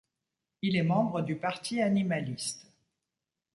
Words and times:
Il 0.63 0.75
est 0.77 0.81
membre 0.81 1.21
du 1.21 1.35
Parti 1.35 1.79
animaliste. 1.79 2.65